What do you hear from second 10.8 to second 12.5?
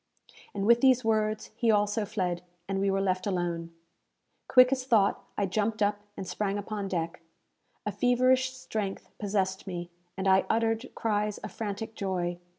cries of frantic joy.